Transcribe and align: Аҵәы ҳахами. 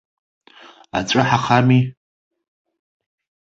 Аҵәы 0.97 1.21
ҳахами. 1.29 1.81